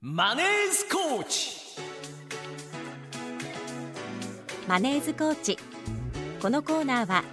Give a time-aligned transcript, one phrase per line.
[0.00, 1.56] マネースコーチ。
[4.68, 5.58] マネーズコーチ。
[6.40, 7.24] このコーナーは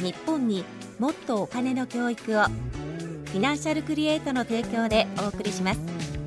[0.00, 0.62] 日本に
[0.98, 6.19] もっとお金の教育をフィナンシャルクリエイトの提供でお送りします。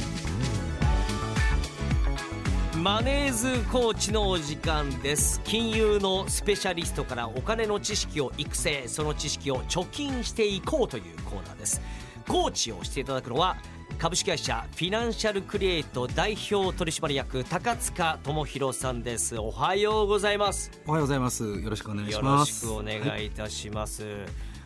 [2.84, 11.82] マネーズコーチのお時間です金融のスペシャリストからお金の知識を育成その知識を貯金していこうというコーナーです
[12.28, 13.56] コーチをしていただくのは
[13.98, 21.46] 株式会社フィナンシャルクリエイト代表取締役高塚智博さんですおはようございますおはようございます。
[21.46, 22.60] よろしくお願いしよろます。
[22.60, 24.04] しくお願はいいたします、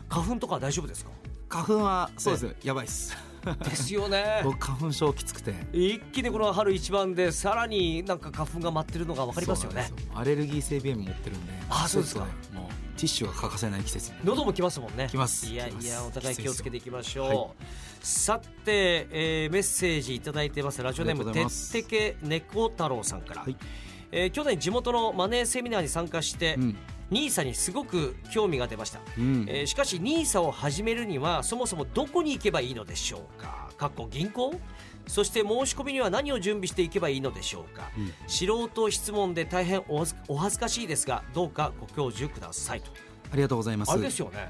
[0.10, 1.12] 花粉とかは大丈夫ですか？
[1.50, 2.56] 花粉はそうです。
[2.64, 3.16] やばいです。
[3.56, 4.42] ですよね。
[4.46, 5.54] 僕花粉症きつくて。
[5.72, 9.92] 一気にこの春一番でさらになんか花粉が舞ってるのが分かりますよね。
[10.14, 11.54] アレルギー性鼻炎持ってるんで。
[11.70, 12.22] あそうですか。
[12.54, 14.18] もうティッシュが欠かせない季節に。
[14.24, 15.08] 喉もきますもんね。
[15.10, 15.46] きます。
[15.48, 17.48] いやいやお互い気をつけていきましょう、はい。
[18.02, 20.82] さて、えーメッセージいただいてます。
[20.82, 23.56] ラジオネームてってけ猫太郎さんから、はい。
[24.12, 26.78] えー去年地元のマネーセミナーに参加して、うん。
[27.10, 29.46] ニーサにすごく興味が出ました、うん。
[29.48, 33.70] えーしかし NISA を始めるにはそもそもどこに行けばいいのでしょうか。
[33.78, 34.54] かっこ銀行？
[35.08, 38.12] そして申し込みには何を準備していけばいいのでしょうか、うん。
[38.28, 42.92] 素人質問で大変お恥ずお恥ずかしいですがどうかご教授くださいと。
[43.32, 43.92] ありがとうございます。
[43.92, 44.50] あれですよね。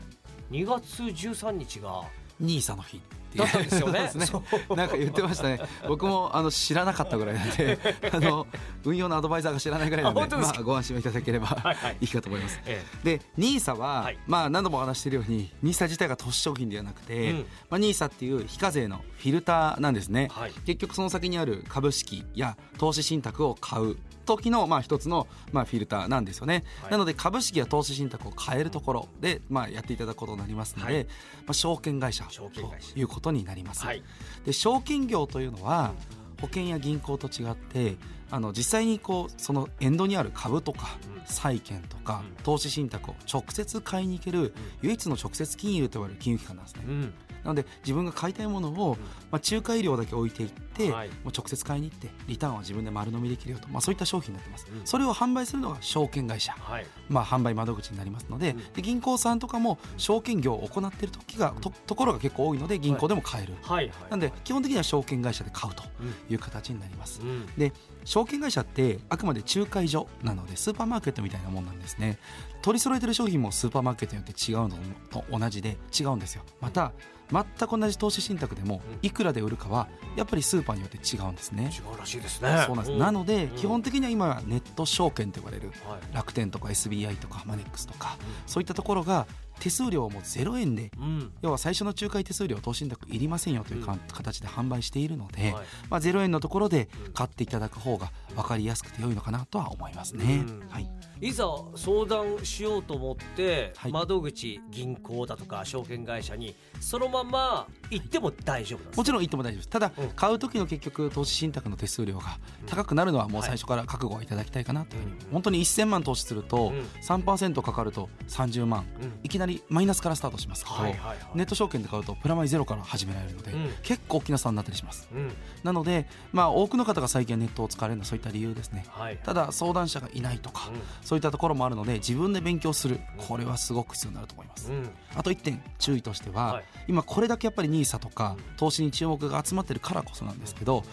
[0.49, 2.05] 2月13日が
[2.39, 3.01] ニーサの日。
[3.37, 4.09] だったんですよね。
[4.11, 4.45] そうですそね。
[4.75, 5.59] なんか言ってましたね。
[5.87, 7.79] 僕もあの知らなかったぐらいなんで、
[8.11, 8.47] あの
[8.83, 11.97] 運用のアドバイザーが知らないぐらいなんで、まあご安心いただければはいはい。
[12.01, 12.59] いいかと思います。
[12.65, 14.17] えで NISA は、はい。
[14.27, 17.37] まあ何度もお話ししているように NISA 自体が投資商品ではなくて、うん。
[17.69, 20.51] まあ、NISA っていう非課税のフィルターなんですね、はい。
[20.65, 26.91] 結局その先にある株式や投資信託を買う時のまあ一つのまあフィルターなんですよね、はい。
[26.91, 31.03] なので株式や投資信託を買えるところでまあやっていただくことになりますので、はい。
[31.03, 31.11] ま
[31.49, 32.93] あ、証券会社証券会社。
[32.93, 34.03] ということになります、はい。
[34.45, 35.93] で証券業というのは
[36.41, 37.95] 保険や銀行と違って
[38.29, 41.25] あの実際にこうそのエンドにある株とかうん。
[41.25, 42.43] 債券とかうん。
[42.43, 46.83] 投資信託を直接買いに行ける唯一の直接金融と呼ばれる金融機関なんですね。
[46.87, 47.01] うん。
[47.43, 48.97] なので自分が買いたいものを、
[49.31, 51.09] まあ、仲介料だけ置いていって、はい。
[51.09, 54.85] もう直接買いに行ってリターンは自分で丸飲みできるよと、まあ、そういった商品になってます、うん。
[54.85, 56.85] それを販売するのが証券会社、はい。
[57.09, 58.73] まあ、販売窓口になりますので,、うん。
[58.73, 66.33] で銀行さんとかも証券業を行っている時がとところが結構多いので銀行でも買える、はいはいなんで基本的には証券会社で買うとうん。
[66.33, 67.45] いう形になります、うん。
[67.57, 67.73] で
[68.05, 72.17] 証券会社ってあくまで仲介所なのでスーパーマーケットみたいなもんなんですね。
[72.61, 74.77] 取り揃えてる商品もスーパーマーケットによって違うの
[75.11, 76.43] と同じで違うんですよ。
[76.61, 76.91] また
[77.29, 78.99] 全く同じ投資信託でもうん。
[79.01, 81.71] いくらで売るかはやっぱりスーパーによって違うんですね。
[81.73, 82.63] 違うらしいですね。
[82.67, 83.55] そうなんです、なのでうん。
[83.55, 86.15] 基本的には今はネット証券と呼ばれるはい。
[86.15, 89.25] 楽天とか SBI とかマネックスとかそういったところが
[89.59, 91.31] 手数料も0円でうん。
[91.41, 93.99] 要は最初の仲介手数料投資信託いりませんよというか、うん。
[94.11, 95.65] 形で販売しているので、はい。
[95.89, 97.13] まあ、0円のところでうん。
[97.13, 100.45] 買っていただく方が分かりやすくて良いのかなとは思いますね。
[100.47, 100.67] うん。
[100.69, 100.89] はい、
[101.21, 103.91] いざ相談しようと思って、はい。
[103.91, 108.97] 窓口銀行だとか証券会社にそのまま行っても大丈夫なんです。
[108.97, 109.69] もちろん言っても大丈夫です。
[109.69, 110.09] ただ、うん。
[110.09, 116.81] 買う時の結局投資信託の手数料が高くなるのはもう最初から覚悟はいただきたいかなというふうに、うん本当に1000万投資するとうん。
[117.01, 118.85] 3%かかると30万。
[119.01, 119.19] うん。
[119.23, 120.63] いきなりマイナスからスタートします。
[120.63, 121.17] けど、はいはいはい。
[121.35, 123.69] ネット証券で買うとプラマイゼロから始められるので、うん。
[123.83, 125.07] 結構大きな差になったりします。
[125.13, 125.31] うん。
[125.63, 128.85] なので、まあ、多くの方が最近はネットを使われるのはそういった理由ですね。
[128.89, 129.17] はい。
[129.17, 130.69] ただ相談者がいないとか、
[131.01, 132.99] そういったところもあるので自分で勉強する。
[133.17, 134.77] これはすごく必要になると思います、うん。
[134.77, 136.63] うんあと1点注意としては、はい。
[136.87, 140.83] 今これだけやっぱり NISA とか投資に注目が集まってるからこそなんですけど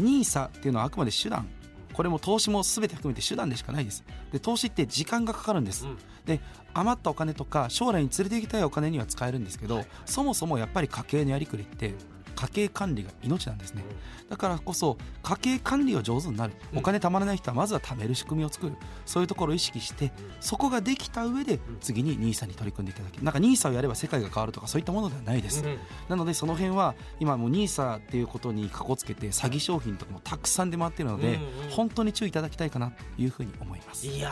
[0.00, 1.48] NISA っていうのはあくまで手段
[1.98, 4.04] これも投資も全て含めて手段でしかないです。
[4.30, 5.98] で投資って時間がかかるんです、うん。
[6.26, 6.40] で
[6.72, 11.96] 余ったお金とか将来に連れて行きたいお金には使えるんですけど、そもそもやっぱり家計のやりくりって
[12.38, 13.82] 家計管理が命なんですね、
[14.28, 16.52] だからこそ家計管理が上手になる。
[16.72, 16.78] うん。
[16.78, 18.76] お金貯まらない人はまずは貯める仕組みを作る。
[19.04, 25.78] そういうところを意識してそこができた上で次に NISA に取り組んでいただけなんか NISA をやれば世界が変わるとかそういったものではないです、うん
[26.08, 31.38] なのでその辺は今もう NISA っていうことにかこつけて詐欺商品とかもたくさん出回っているので、うんうん
[31.70, 34.06] 本当に注意いただきたいかなというふうに思います。
[34.06, 34.30] いや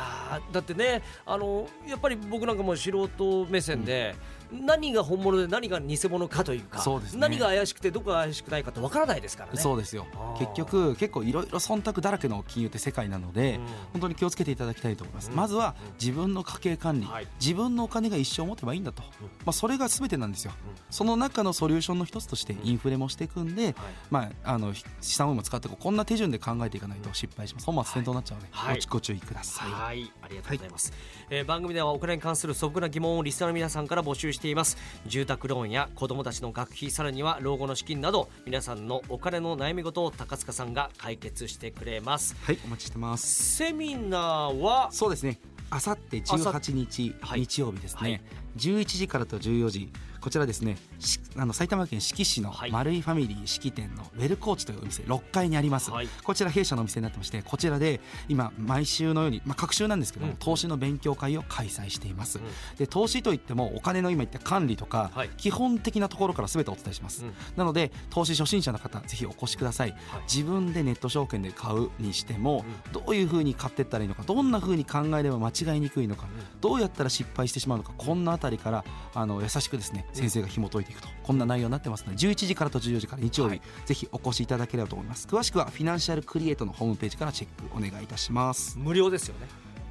[0.50, 4.14] ーだってねあのやっぱり僕なんかも素人目線で、
[4.52, 7.00] 何が本物で何が偽物かというかね。
[7.14, 9.58] 何が怪しくてどこが怪しくないかってわからないですからね。
[9.58, 10.06] そうですよ。
[10.38, 13.66] 結局結構いろいろ忖度だらけの金融って世界なので、うん。
[13.92, 15.36] 本当に気をつけていただきたいと思います、うん。
[15.36, 17.28] まずは自分の家計管理、はい。
[17.40, 19.26] 自分のお金が一生持てばいいんだと、うん。
[19.28, 20.52] まあ、それが全てなんですよ、
[20.90, 23.74] その中のソリューションの一つとしてインフレもしていくんで、はい。
[24.10, 27.66] まあ、あの資産運用も使ってこんな手順で考えていかないと失敗します。
[27.66, 28.80] 本末転倒になっちゃうので、はい。
[28.90, 30.92] ごご注意ください、はい、ありがとうございます、
[31.28, 34.76] えー番組ではお金に関する素朴な疑問をリスナーの皆さんから募集ししています。
[35.06, 42.36] 住宅ローンや子供たちの学費さらには老後の資金など皆さんのお金の悩み事を高塚さんが解決してくれます。
[42.42, 43.56] はいお待ちしてます。
[43.56, 44.92] セミナーは？
[44.92, 45.40] そうですね。
[45.70, 47.40] あさって18日、はい。
[47.40, 48.20] 日曜日ですね、はい
[48.56, 49.92] 11時からと14時
[50.26, 52.72] こちらですねしあの埼玉県志木市のはい。
[52.72, 56.08] 丸いファミリー式店のウェルコーチというお店6階にあります、はい。
[56.24, 60.38] こちら弊社のお店になってましてこちらで今毎週のように、まあ、各週なんですけども、うん。
[60.38, 62.44] 投資の勉強会を開催しています、うん。
[62.76, 65.28] で投資といってもお金の今言った管理とか、はい。
[65.36, 67.32] 基本的なところから全てお伝えします、うん。
[67.54, 70.22] なので投資初心者の方ぜひお越しください、はい。
[70.22, 76.26] 自分でネット証券で買うにしても、どういうふうに買っていったらいいのかどんなふうに考えれば間違いにくいのか、
[76.60, 78.84] どうやったら失敗してしまうのかこんなあたりから
[79.14, 81.08] あの優しくですね先生が紐解いていくと。
[81.22, 83.62] こんな内容になってますので11時からと14時から日曜日、はい。
[83.84, 85.26] ぜひお越しいただければと思います。
[85.26, 88.78] 詳しくはフィナンシャルクリエイトのホームページからチェックお願いいたします。
[88.78, 89.46] 無料ですよね。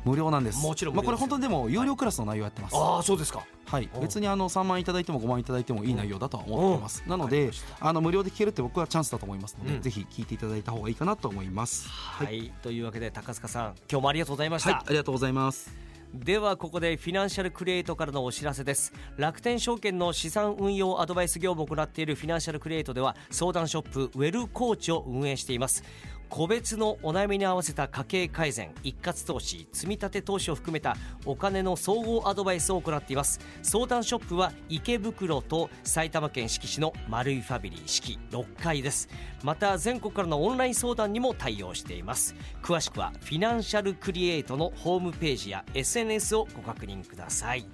[0.06, 0.64] 無料なんです。
[0.64, 3.44] もちろんまあ、これ本当にでも有料クラスの内容やってます、ああそうですか。
[3.66, 3.90] はい。
[3.94, 3.98] う。
[3.98, 7.50] ん、別にあの3万いただいても5万いただいてもいい内容だとは思ってます、なので
[7.80, 9.82] あの無料で聞けるって僕はチャンスだと思いますので、うん。
[9.82, 11.90] ぜひ聞いていただいた方がいいかなと思います。
[11.90, 15.85] はい、というわけで高塚さん今日もありがとうございました、はい、ありがとうございます
[16.24, 18.94] ではここでフィナンシャルクリエイトからのお知らせです。
[19.18, 25.84] 楽天証券の資産運用アドバイス業務を行っているフィナンシャルクリエイトでは相談ショップウェルコーチを運営しています。
[26.30, 30.96] 個別のお悩みに合わせた家計改善一括投資積み立て投資を含めた
[31.26, 33.40] お金の総合アドバイスを行っています。
[33.62, 39.10] 相談ショップは池袋と埼玉県志木市の丸いファミリー四季6階です。
[39.44, 42.36] また全国からのオンライン相談にも対応しています。
[42.62, 47.66] 詳しくはフィナンシャルクリエイトのホームページや SNS をご確認ください。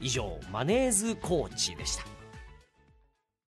[0.00, 2.19] 以上マネーズコーチでした。